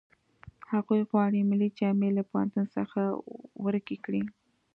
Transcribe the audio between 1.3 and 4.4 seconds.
ملي جامې له پوهنتون څخه ورکې کړي